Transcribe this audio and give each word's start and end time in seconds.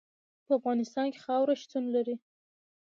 په 0.45 0.51
افغانستان 0.59 1.07
کې 1.13 1.19
خاوره 1.25 1.55
شتون 1.61 1.85
لري. 1.95 2.15